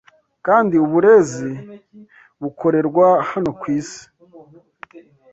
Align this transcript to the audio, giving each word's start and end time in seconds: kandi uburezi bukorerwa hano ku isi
kandi 0.45 0.75
uburezi 0.85 1.51
bukorerwa 2.41 3.07
hano 3.29 3.49
ku 3.59 3.65
isi 3.79 4.03